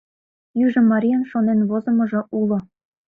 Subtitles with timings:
[0.65, 2.57] Южо марийын шонен возымыжо уло.